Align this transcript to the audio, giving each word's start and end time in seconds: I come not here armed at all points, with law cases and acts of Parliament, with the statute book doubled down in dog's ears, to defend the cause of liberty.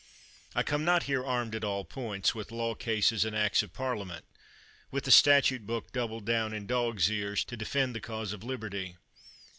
I 0.55 0.63
come 0.63 0.83
not 0.83 1.03
here 1.03 1.23
armed 1.23 1.53
at 1.53 1.63
all 1.63 1.85
points, 1.85 2.33
with 2.33 2.49
law 2.51 2.73
cases 2.73 3.23
and 3.23 3.35
acts 3.35 3.61
of 3.61 3.71
Parliament, 3.71 4.25
with 4.89 5.03
the 5.03 5.11
statute 5.11 5.67
book 5.67 5.91
doubled 5.91 6.25
down 6.25 6.53
in 6.55 6.65
dog's 6.65 7.11
ears, 7.11 7.45
to 7.45 7.55
defend 7.55 7.93
the 7.93 8.01
cause 8.01 8.33
of 8.33 8.43
liberty. 8.43 8.95